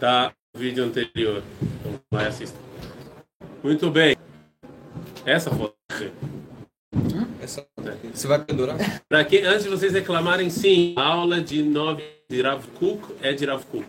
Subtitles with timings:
[0.00, 1.42] Tá no vídeo anterior.
[1.62, 2.56] Então vai assistir.
[3.62, 4.16] Muito bem.
[5.26, 5.74] Essa foto.
[7.42, 7.66] Essa...
[8.14, 8.78] Você vai pendurar?
[9.06, 13.34] Para que antes de vocês reclamarem, sim, a aula de 9 de Rav Kuk é
[13.34, 13.84] de Rav Kuk.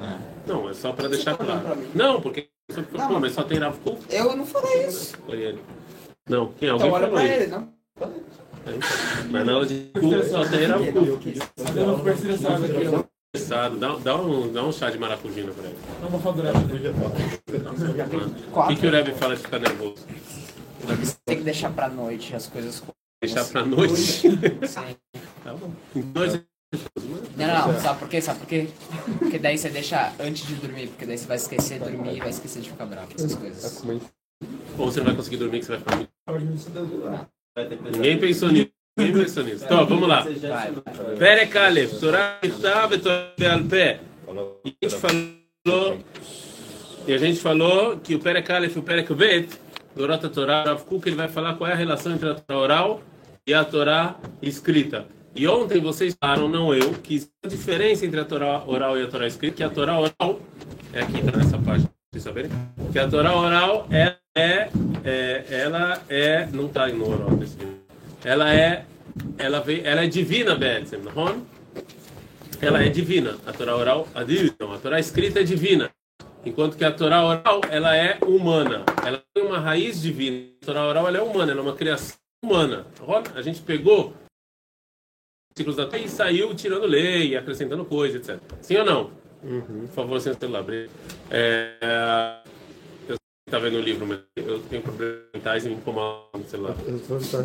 [0.00, 0.18] Ah.
[0.44, 1.86] Não, é só para deixar claro.
[1.94, 2.48] Não, porque
[2.92, 4.12] Pô, mas só tem Rav Kuk?
[4.12, 5.16] Eu não falei isso.
[5.24, 5.60] Foi ele.
[6.28, 7.42] Não, quem alguém Então olha falou pra isso.
[7.42, 7.72] ele, não?
[8.66, 8.88] É, então.
[9.30, 11.38] Mas na aula de Kuk só tem Rav Kuk.
[11.76, 12.00] Eu não ó.
[12.00, 13.08] Interessado.
[13.36, 15.78] Dá, dá, um, dá um chá de maracujina para ele.
[16.00, 16.50] Não vou falar
[18.52, 20.06] O que, que o Rebbe fala de ficar nervoso?
[21.26, 22.82] Tem que deixar pra noite as coisas.
[23.22, 23.94] Deixar pra noite?
[23.94, 24.38] Sim.
[25.44, 25.70] Tá bom.
[27.36, 28.20] Não, não, não, sabe por quê?
[28.22, 28.68] Sabe por quê?
[29.18, 32.18] Porque daí você deixa antes de dormir, porque daí você vai esquecer de dormir e
[32.20, 33.84] vai esquecer de ficar bravo, essas coisas.
[34.78, 36.10] Ou você não vai conseguir dormir que você vai ficar muito.
[37.92, 38.70] Ninguém pensou nisso.
[38.98, 39.26] Ninguém.
[39.54, 40.26] Então, vamos lá.
[41.18, 44.00] Perek Aleph, Torah Michtav e Torah Be'al Pé.
[44.64, 45.98] E a gente falou,
[47.06, 49.48] a gente falou que o Perek Aleph e o Perek Bet,
[49.94, 53.00] do Rota Torah, ele vai falar qual é a relação entre a Torá oral
[53.46, 55.06] e a Torá escrita.
[55.34, 59.02] E ontem vocês falaram, não eu, que existe uma diferença entre a Torá oral e
[59.02, 60.40] a Torá escrita, que a Torá oral,
[60.92, 62.50] é aqui, tá nessa página, vocês saberem,
[62.92, 64.68] que a Torá oral é, é,
[65.04, 67.68] é ela é, não tá no oral livro.
[68.24, 68.84] ela é,
[69.38, 71.46] ela, vem, ela é divina, Betzem, não
[72.60, 73.36] ela é divina.
[73.46, 74.24] A Torá oral, a
[74.58, 75.90] não, a Torá escrita é divina.
[76.44, 78.84] Enquanto que a Torá oral, ela é humana.
[79.06, 80.48] Ela tem uma raiz divina.
[80.62, 82.86] A Torá oral, ela é humana, ela é uma criação humana.
[83.34, 84.12] A gente pegou
[85.56, 88.40] ciclos da Torá e saiu tirando lei, acrescentando coisa, etc.
[88.60, 89.10] Sim ou não?
[89.40, 90.64] Por favor, sem celular.
[91.30, 92.40] É,
[93.48, 96.76] tá vendo o livro, mas eu tenho problemas mentais e me incomodam no celular.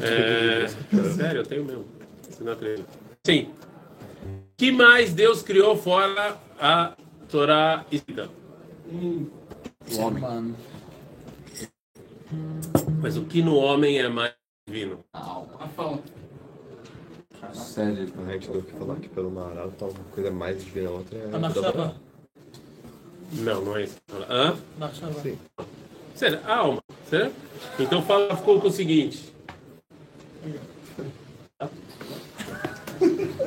[0.01, 0.67] É,
[1.15, 1.85] sério, eu tenho mesmo.
[2.29, 2.87] Você não acredita.
[3.25, 3.49] Sim.
[4.57, 6.95] que mais Deus criou fora a
[7.29, 8.29] Torá escrita?
[9.87, 10.55] Ser humano.
[13.01, 14.33] Mas o que no homem é mais
[14.67, 14.99] divino?
[17.53, 20.91] Sério, a gente tem que falar que pelo Maral tá uma coisa mais divina, a
[20.91, 21.35] outra é.
[21.35, 21.95] A Machava.
[23.33, 23.97] Não, não é isso.
[24.29, 24.55] Hã?
[24.77, 25.21] Machava.
[26.14, 26.82] Sério, alma.
[27.08, 27.34] Certo?
[27.78, 29.32] Então fala ficou com o seguinte.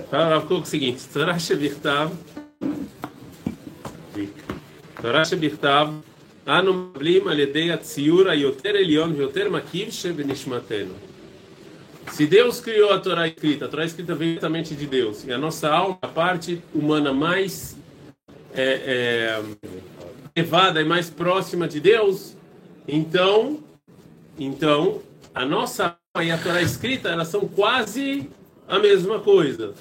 [0.10, 1.08] Fala ficou com o seguinte.
[1.08, 2.12] Torah Shebirtav.
[5.02, 6.02] Torah Shebirtav.
[6.48, 10.94] אנו מקבלים על ידי הציור היותר עליון ויותר מקיף שבנשמתנו.
[12.08, 15.38] Se Deus criou a Torá escrita, a Torá escrita vem diretamente de Deus, e a
[15.38, 17.78] nossa alma, a parte humana mais
[18.54, 18.64] é,
[18.96, 19.44] é,
[20.36, 22.35] elevada e mais próxima de Deus,
[22.87, 23.61] então,
[24.39, 25.03] então
[25.35, 28.31] a nossa e a Torá escrita, elas são quase
[28.67, 29.75] a mesma coisa.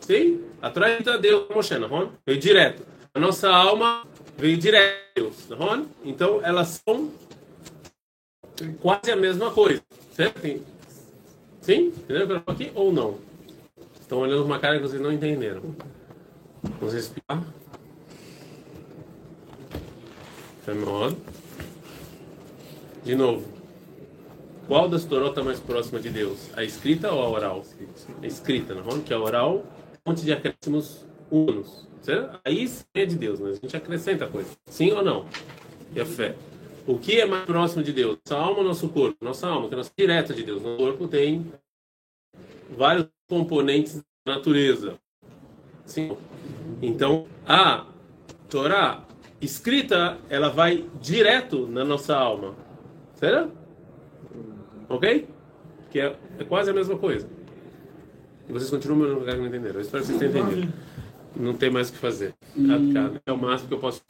[0.00, 0.42] Sim?
[0.62, 2.12] A Torá escrita é Deus, Moshe, não?
[2.24, 2.82] Veio direto.
[3.12, 4.06] A nossa alma
[4.38, 5.06] veio direto
[5.48, 5.88] não?
[6.04, 7.10] Então elas são
[8.80, 9.82] quase a mesma coisa,
[10.12, 10.40] certo?
[11.60, 11.86] Sim?
[11.88, 13.18] Entenderam aqui ou não?
[14.00, 15.62] Estão olhando uma cara que vocês não entenderam.
[16.78, 17.42] Vamos explicar?
[20.64, 21.16] Fenômeno.
[23.06, 23.46] De novo.
[24.66, 26.50] Qual das Toró está mais próxima de Deus?
[26.56, 27.62] A escrita ou a oral?
[28.20, 29.00] A escrita, não?
[29.00, 31.86] Que a oral é um monte de acréscimos humanos.
[32.02, 32.40] Certo?
[32.44, 34.50] Aí sim é de Deus, mas a gente acrescenta coisa.
[34.66, 35.24] Sim ou não?
[35.94, 36.34] E a fé.
[36.84, 38.18] O que é mais próximo de Deus?
[38.26, 39.24] Nossa alma ou nosso corpo?
[39.24, 40.60] Nossa alma, que é nossa direta de Deus.
[40.60, 41.46] Nosso corpo tem
[42.76, 44.98] vários componentes da natureza.
[45.84, 46.16] Sim.
[46.82, 47.86] Então, a
[48.50, 49.04] Torá
[49.40, 52.65] escrita, ela vai direto na nossa alma.
[53.16, 53.52] Certo?
[54.88, 55.26] Ok?
[55.90, 57.28] Que é, é quase a mesma coisa.
[58.48, 59.76] E vocês continuam no lugar que não entenderam.
[59.76, 60.72] Eu espero que vocês tenham entendido.
[61.34, 62.34] Não tem mais o que fazer.
[63.26, 64.02] É o máximo que eu posso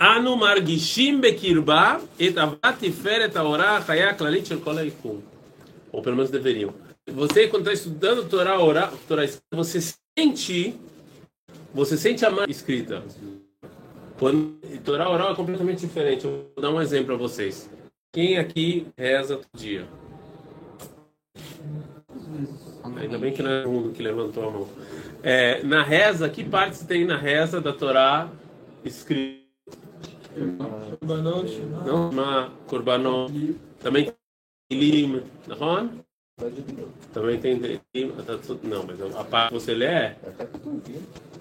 [0.00, 5.22] Anu margishim bekirba et avat tiferet haorah chaya klalit shel kol.
[5.92, 6.72] Ou pelo menos deveriam.
[7.06, 8.56] Você, quando está estudando Torá
[9.06, 10.74] Torá você sente,
[11.74, 13.04] você sente a mais escrita.
[14.20, 16.26] Quando, Torá oral é completamente diferente.
[16.26, 17.70] Eu vou dar um exemplo para vocês.
[18.12, 19.88] Quem aqui reza todo dia?
[22.98, 24.68] Ainda bem que não é o mundo que levantou a mão.
[25.22, 28.28] É, na reza, que partes tem na reza da Torá
[28.84, 29.40] escrita?
[32.12, 33.32] Não, Korbanot.
[33.80, 34.14] Também tem
[34.70, 35.90] Ilim, não?
[37.14, 40.16] Também tem tá tudo- Não, mas a parte que você lê é.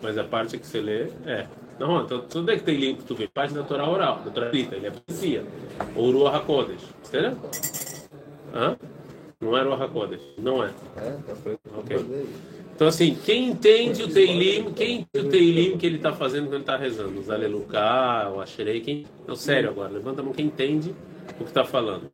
[0.01, 1.45] Mas a parte que você lê é.
[1.79, 3.29] Não, então tudo é que tem Ilim que tu vê.
[3.33, 4.75] Da Torá oral, da Torá escrita.
[4.75, 5.45] Ele é poesia.
[5.95, 6.83] Ou Ruach HaKodesh.
[7.07, 7.37] Entendeu?
[8.53, 8.77] Hã?
[9.39, 10.21] Não é Ruach HaKodesh.
[10.37, 10.71] Não é.
[10.97, 11.57] É, tá foi.
[11.77, 11.97] Ok.
[12.75, 16.53] Então, assim, quem entende o Teilim, quem entende o Teilim que ele está fazendo quando
[16.53, 17.19] ele está rezando?
[17.19, 19.05] Os Aleluká, o Asherei, quem...
[19.27, 20.95] Não, sério agora, levanta a mão quem entende
[21.31, 22.09] o que está falando.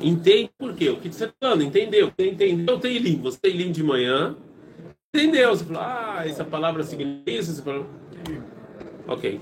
[0.00, 0.90] Entende por quê?
[0.90, 1.62] O que você está falando?
[1.62, 2.10] Entendeu?
[2.18, 3.20] Entendeu o Teilim.
[3.22, 4.34] Você Teilim de manhã,
[5.14, 5.50] entendeu?
[5.50, 7.86] Você falou, ah, essa palavra significa isso, essa.
[9.06, 9.40] Ok.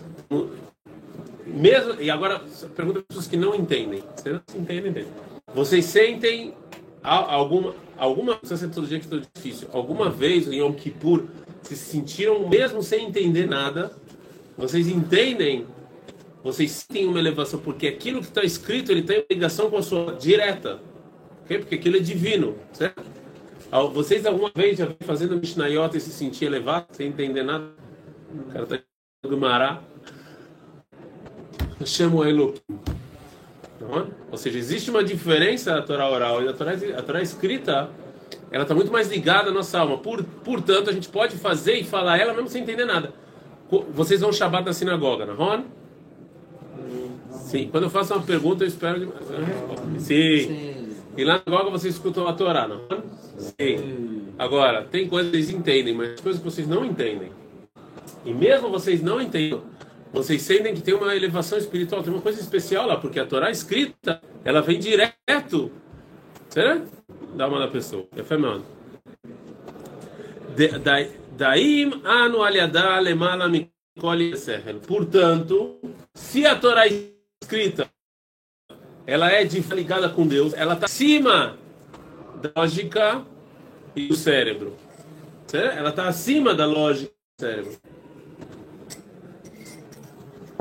[1.46, 2.40] Mesmo, e agora,
[2.74, 4.02] pergunta para pessoas que não entendem.
[4.16, 5.06] Vocês não entendem.
[5.54, 6.54] Vocês sentem
[7.02, 11.24] alguma, alguma, não sei todo dia que estou difícil, alguma vez em Yom Kippur,
[11.62, 13.92] se sentiram, mesmo sem entender nada,
[14.56, 15.66] vocês entendem,
[16.42, 20.12] vocês têm uma elevação, porque aquilo que está escrito, ele tem ligação com a sua
[20.12, 20.80] direta,
[21.44, 21.58] ok?
[21.58, 23.02] porque aquilo é divino, certo?
[23.92, 27.70] Vocês alguma vez já vêm fazendo Mishnayot e se sentir elevado, sem entender nada?
[28.34, 28.78] O cara está
[29.28, 29.80] do Mará.
[31.84, 32.54] Chama Elohim.
[33.80, 34.06] É?
[34.30, 37.88] Ou seja, existe uma diferença da Torá oral e da Torá, a Torá escrita,
[38.50, 39.98] ela está muito mais ligada à nossa alma.
[39.98, 43.12] Por, portanto, a gente pode fazer e falar ela mesmo sem entender nada.
[43.94, 45.64] Vocês vão Shabbat na sinagoga, não é?
[47.30, 47.68] Sim.
[47.70, 49.00] Quando eu faço uma pergunta, eu espero...
[49.00, 50.69] de- Sim.
[51.16, 53.02] E lá na sinagoga vocês escutam a Torá, não é?
[53.38, 54.28] Sim.
[54.38, 57.32] Agora, tem coisas que vocês entendem, mas coisas que vocês não entendem.
[58.24, 59.62] E mesmo vocês não entendam,
[60.12, 63.50] vocês sentem que tem uma elevação espiritual, tem uma coisa especial lá, porque a Torá
[63.50, 65.70] escrita, ela vem direto,
[66.48, 66.90] certo?
[67.34, 68.06] Da alma da pessoa.
[68.16, 68.64] É fenômeno.
[71.36, 74.80] Daim anu aliadá lemala mikol yesechel.
[74.80, 75.80] Portanto,
[76.14, 77.88] se a Torá escrita,
[79.06, 79.44] ela é
[79.74, 81.56] ligada com Deus, ela está acima
[82.40, 83.24] da lógica
[83.96, 84.76] e do cérebro.
[85.46, 85.76] Certo?
[85.78, 87.72] Ela está acima da lógica do cérebro.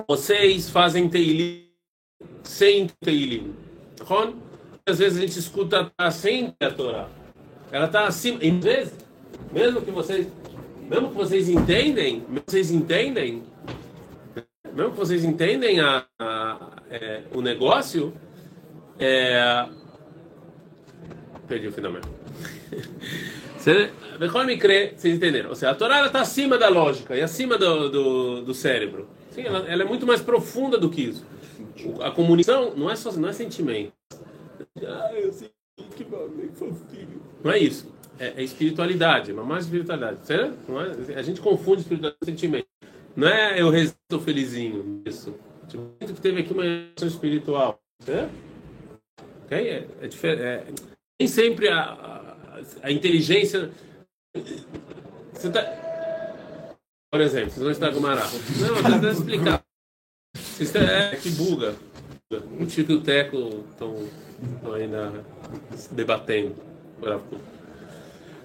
[0.07, 1.65] Vocês fazem Teilim
[2.44, 3.53] sem Teilim.
[4.86, 7.07] Às vezes a gente escuta a sem a Torá.
[7.71, 8.44] Ela está acima.
[8.44, 8.94] E às vezes,
[9.51, 10.27] mesmo que vocês,
[10.89, 13.44] mesmo que vocês entendem, vocês entendem,
[14.74, 18.12] mesmo que vocês entendem a, a- é, o negócio,
[19.00, 19.68] é,
[21.48, 22.12] perdi o final mesmo.
[23.57, 25.50] Você- Bechol Mikre, vocês entenderam?
[25.50, 29.07] Ou seja, a Torá está acima da lógica e acima do, do, do cérebro.
[29.31, 31.25] Sim, ela, ela é muito mais profunda do que isso.
[32.01, 33.94] A comunicação não é só não é sentimento.
[34.86, 35.50] Ah, eu sei
[35.96, 37.22] que bagulho fofinho.
[37.42, 37.90] Não é isso.
[38.19, 40.25] É, é espiritualidade, é mais espiritualidade.
[40.25, 40.57] Certo?
[40.68, 42.68] Não é, a gente confunde espiritualidade com sentimento.
[43.16, 45.01] Não é eu estou felizinho.
[45.06, 45.34] Isso.
[45.69, 45.90] Tipo,
[46.22, 47.80] teve aqui uma relação espiritual.
[48.00, 48.31] Certo?
[49.50, 49.57] Ok?
[49.57, 50.28] É, é.
[50.28, 50.63] É,
[51.19, 52.38] nem sempre a, a,
[52.84, 53.72] a inteligência.
[55.34, 56.75] Você tá...
[57.12, 58.30] Por exemplo, vocês vão estar com Mará.
[58.60, 59.63] Não, eu tentando explicar.
[60.72, 61.75] Tão- É que buga.
[62.60, 64.07] O Tico e o Teco estão
[64.75, 65.25] ainda
[65.75, 66.56] se debatendo.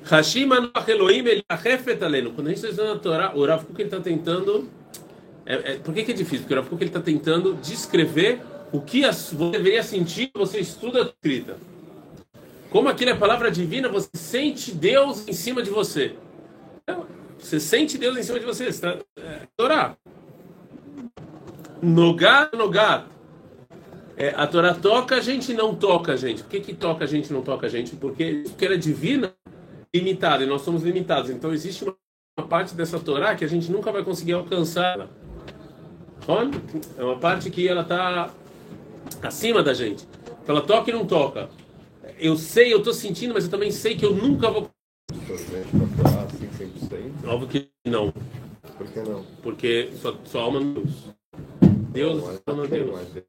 [0.04, 0.48] Hashim
[0.88, 2.32] Elohim ele arrefet aleno.
[2.32, 4.70] Quando a gente está estudando a Torá, o Rav Kuk está tentando.
[5.44, 6.40] É, é, por que, que é difícil?
[6.40, 8.40] Porque o Rav Kuk está tentando descrever
[8.72, 11.56] o que você deveria sentir você estuda a escrita.
[12.70, 16.16] Como aquilo é palavra divina, você sente Deus em cima de você.
[16.82, 17.06] Então,
[17.38, 18.66] Você sente Deus em cima de você.
[18.66, 19.96] Está, é, Torá.
[21.80, 23.06] Nogar, nogar.
[24.16, 26.42] É, a Torá toca a gente não toca a gente.
[26.42, 27.94] Por que, que toca a gente não toca a gente?
[27.94, 29.32] Porque, porque ela é divina,
[29.94, 31.30] limitada, e nós somos limitados.
[31.30, 31.96] Então existe uma,
[32.48, 35.08] parte dessa Torá que a gente nunca vai conseguir alcançar.
[36.98, 38.32] É uma parte que ela está
[39.22, 40.06] acima da gente.
[40.46, 41.48] Ela toca e não toca.
[42.18, 44.70] Eu sei, eu estou sentindo, mas eu também sei que eu nunca vou.
[45.26, 47.26] Presente pra falar 100%?
[47.26, 48.12] Óbvio que não.
[48.76, 49.24] Por que não?
[49.42, 51.14] Porque sua, sua alma não é Deus.
[51.92, 53.24] Deus Não é- é alma não Deus.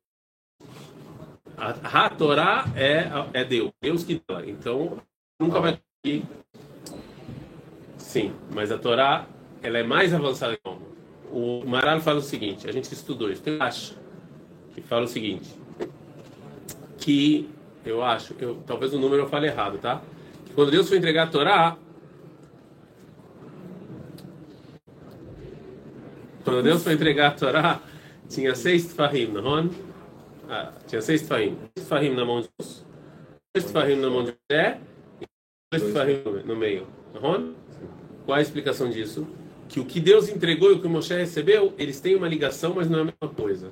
[1.58, 4.46] A, a Torá é, é Deus, Deus que dá.
[4.46, 5.00] Então,
[5.40, 6.26] nunca vai conseguir.
[7.98, 9.28] Sim, mas a Torá
[9.62, 10.86] ela é mais avançada que a alma.
[11.32, 13.42] O Maral fala o seguinte: a gente estudou isso.
[13.42, 13.96] Tem Rashi
[14.74, 15.50] que fala o seguinte:
[17.06, 17.48] que
[17.86, 20.02] eu acho, eu, talvez o número eu fale errado, tá?
[20.44, 21.78] Que quando Deus foi entregar a Torá,
[26.44, 27.80] quando Deus foi entregar a Torá,
[28.28, 29.70] tinha seis tefahim, não é?
[30.50, 31.56] Ah, tinha seis tefahim.
[31.76, 32.84] Dois tefahim na mão de Deus,
[33.54, 34.80] dois tefahim na mão de José
[35.22, 35.26] e
[35.72, 36.88] dois tefahim no- meio.
[37.14, 37.44] Não é?
[38.26, 39.28] Qual a explicação disso?
[39.70, 42.90] Que o que Deus entregou e o que Moshe recebeu, eles têm uma ligação, mas
[42.90, 43.72] não é a mesma coisa.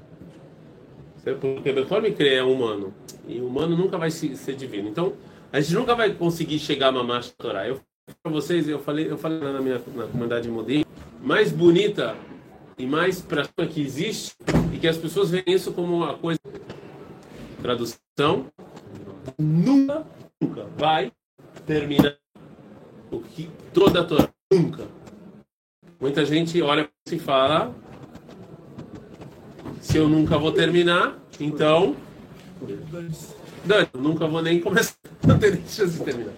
[1.42, 2.94] Porque Bechor me crê é humano.
[3.28, 4.90] E o humano nunca vai se- ser divino.
[4.90, 5.14] Então,
[5.52, 7.68] a gente nunca vai conseguir chegar a mamar Torá.
[7.68, 7.80] Eu
[8.22, 10.84] para vocês, eu falei, eu falei na minha na comunidade Modim,
[11.22, 12.18] mais bonita
[12.78, 14.36] e mais pra cima que existe
[14.74, 16.40] e que as pessoas veem isso como uma coisa
[17.62, 18.46] tradução
[19.40, 20.06] nunca
[20.42, 21.14] nunca vai
[21.66, 22.18] terminar
[23.10, 24.30] o que toda a Torá.
[24.52, 24.86] Nunca.
[25.98, 27.74] Muita gente olha e fala:
[29.80, 31.96] se eu nunca vou terminar, então.
[33.94, 34.96] Nunca vou nem começar.
[35.26, 36.34] Não tem chance de terminar.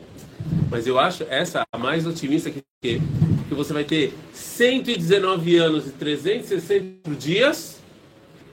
[0.69, 3.01] Mas eu acho essa a mais otimista que, que,
[3.49, 7.79] você vai ter 119 anos e 360 dias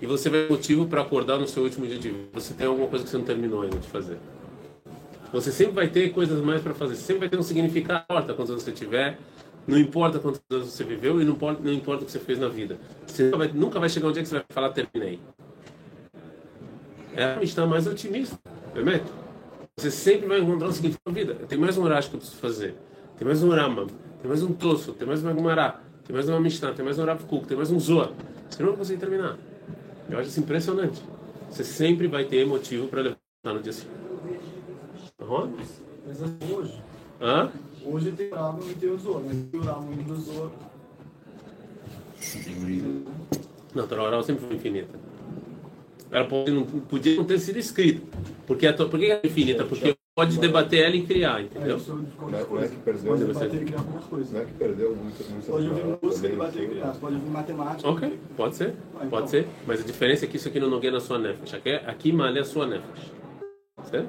[0.00, 2.28] e você vai ter motivo para acordar no seu último dia de vida.
[2.32, 4.18] Você tem alguma coisa que você não terminou ainda de fazer.
[5.32, 6.96] Você sempre vai ter coisas mais para fazer.
[6.96, 8.04] Sempre vai ter um significado.
[8.08, 9.18] Não importa quantos anos você tiver,
[9.66, 12.38] não importa quantos anos você viveu e não importa, não importa o que você fez
[12.38, 12.78] na vida.
[13.06, 15.20] Você nunca vai, nunca vai chegar um dia que você vai falar terminei.
[17.14, 18.38] É a Mishnah mais otimista.
[18.72, 19.12] Prometo.
[19.76, 21.34] Você sempre vai encontrar um significado na vida.
[21.46, 22.74] Tem mais um Urash que eu preciso fazer.
[23.18, 23.86] Tem mais um Rama.
[24.20, 24.92] Tem mais um Tosso.
[24.92, 25.80] Tem mais uma Gumará.
[26.04, 26.72] Tem mais uma Mishnah.
[26.72, 27.46] Tem mais um Rav Kuk.
[27.46, 28.10] Tem mais um Zohar.
[28.48, 29.36] Você não vai conseguir terminar.
[30.08, 31.02] Eu acho isso impressionante.
[31.50, 33.96] Você sempre vai ter motivo para levantar no dia seguinte.
[35.20, 35.52] Uhum.
[36.06, 36.82] Mas assim, hoje.
[37.20, 37.50] Hã?
[37.84, 40.50] Hoje tem o Ramo e tem o Zor, mas tem o Ramo e o Zor.
[43.74, 44.98] Não, a Torá sempre foi infinita.
[46.12, 48.02] Ela pode, não, podia não ter sido escrita.
[48.46, 49.64] Porque a, por que ela é infinita?
[49.64, 51.78] Porque pode debater ela e criar, É, entendeu?
[51.88, 54.32] eu Não é- não é que perdeu, Pode debater e criar algumas coisas.
[54.32, 54.96] Não é que perdeu
[55.48, 56.86] Pode ouvir música, debater e criar.
[57.00, 57.88] Pode ouvir matemática.
[57.88, 58.74] Ok, pode ser,
[59.08, 59.46] pode ser.
[59.66, 61.54] Mas a diferença é que isso aqui não nogueia na sua nefesh.
[61.54, 63.10] Aqui, aqui malha a sua nefesh.
[63.84, 64.08] Certo?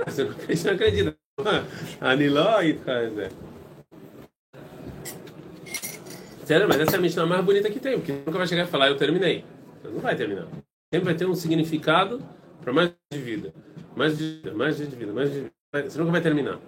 [0.00, 1.16] Ah, Você não acredita.
[2.00, 2.74] Aniló e
[3.14, 3.30] Zé.
[6.48, 8.66] Sério, mas essa é a Mishnah mais bonita que tem, porque nunca vai chegar e
[8.66, 9.44] falar, eu terminei.
[9.82, 10.46] Você não vai terminar.
[10.90, 12.22] Sempre vai ter um significado
[12.62, 13.52] para mais de vida.
[13.94, 15.50] Mais de vida, mais de vida, mais de vida.
[15.90, 16.58] Você nunca vai terminar.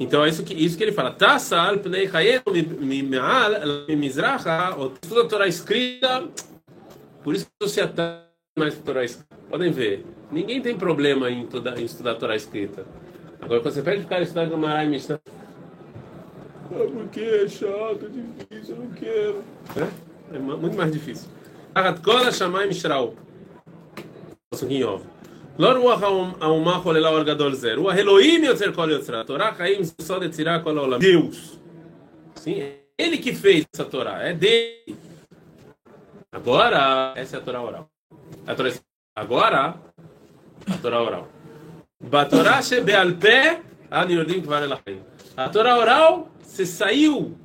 [0.00, 1.12] Então é isso que, isso que ele fala.
[1.12, 2.42] Tassal pnei chayenu
[2.80, 3.52] mi- mi'al
[3.86, 6.28] mi- mizracha, o texto da Torá escrita.
[7.22, 8.24] Por isso que você atrai
[8.58, 9.36] mais Torá escrita.
[9.48, 10.04] Podem ver.
[10.32, 12.84] Ninguém tem problema em, estudar- em estudar a Torá escrita.
[13.40, 15.20] Agora, quando você pede o cara estudar Gamara e Mishnah
[16.73, 19.43] Ah, porque é chato, é difícil, eu não quero.
[19.75, 21.29] É, é ma- muito mais difícil.
[21.73, 23.13] תחת כל השמיים ישראו.
[24.49, 25.07] פסוק איוב.
[25.59, 29.21] לא רוח האומ- האומה חוללה אור גדול זה, רוח אלוהים יוצר כל יוצרה.
[29.21, 30.99] התורה חיים זה סוד יצירה כל העולם.
[31.01, 31.57] Deus.
[32.39, 34.95] Sim, é ele que fez essa Torá, é dele.
[36.31, 37.85] Agora, essa é a Torá oral.
[38.47, 38.69] A Torá,
[39.15, 39.73] agora,
[40.67, 41.25] a Torá oral.
[42.01, 43.37] בתורה שבעל פה,
[43.91, 44.99] אנו יודעים כבר אל החיים.
[45.36, 47.36] A Torá oral, você saiu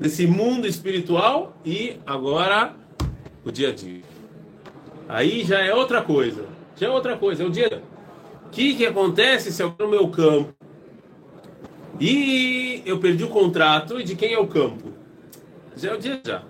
[0.00, 2.74] desse mundo espiritual e agora
[3.44, 4.02] o dia a dia.
[5.08, 6.44] Aí já é outra coisa.
[6.76, 7.84] Já é outra coisa, é o dia.
[8.46, 10.52] O que, que acontece se eu no meu campo
[12.00, 14.92] e eu perdi o contrato e de quem é o campo?
[15.76, 16.42] Já é o dia já.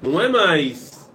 [0.00, 1.10] Não é mais.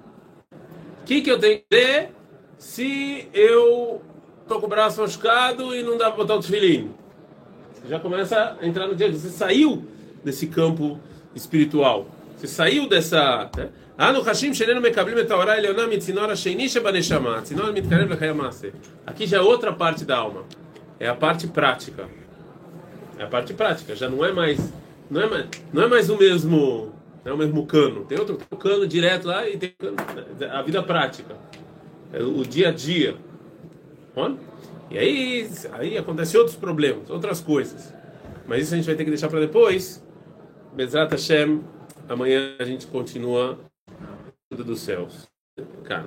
[1.01, 2.11] O que, que eu tenho que fazer
[2.59, 4.03] se eu
[4.43, 6.98] estou com o braço machucado e não dá para botar o tefilim?
[7.81, 9.12] Você já começa a entrar no dia.
[9.12, 9.86] Você saiu
[10.24, 11.00] desse campo
[11.36, 12.07] espiritual.
[12.38, 13.50] Você saiu dessa.
[13.55, 13.69] Né?
[13.98, 17.41] Ah, anu Hashim Shenenu Mekablim Etaorá Eleonam Itzinora Sheinish Baneshama.
[17.41, 18.74] Tzinora Mitkarev Lechayamase.
[19.05, 20.43] Aqui já é outra parte da alma.
[21.00, 22.07] É a parte prática.
[23.17, 23.95] É a parte prática.
[23.95, 24.57] Já não é mais.
[25.09, 26.93] Não é mais, não é mais o mesmo.
[27.25, 28.05] Não é o mesmo cano.
[28.05, 29.98] Tem outro cano direto lá e tem cano,
[30.51, 31.36] a vida prática.
[32.13, 33.15] É o dia a dia.
[34.15, 34.36] Olha.
[34.89, 37.93] E aí, aí acontecem outros problemas, outras coisas.
[38.48, 40.03] Mas isso a gente vai ter que deixar para depois.
[40.74, 41.63] Bezrat Hashem,
[42.08, 43.60] amanhã a gente continua
[44.51, 45.27] dos céus.
[45.84, 46.05] Cara.